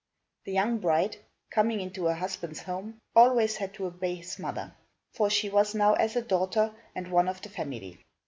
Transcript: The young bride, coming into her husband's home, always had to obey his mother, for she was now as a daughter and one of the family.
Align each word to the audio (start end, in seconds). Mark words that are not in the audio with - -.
The 0.45 0.51
young 0.51 0.79
bride, 0.79 1.17
coming 1.51 1.79
into 1.79 2.05
her 2.05 2.15
husband's 2.15 2.63
home, 2.63 2.97
always 3.15 3.57
had 3.57 3.75
to 3.75 3.85
obey 3.85 4.15
his 4.15 4.39
mother, 4.39 4.73
for 5.13 5.29
she 5.29 5.47
was 5.47 5.75
now 5.75 5.93
as 5.93 6.15
a 6.15 6.23
daughter 6.23 6.73
and 6.95 7.11
one 7.11 7.27
of 7.29 7.43
the 7.43 7.49
family. 7.49 7.99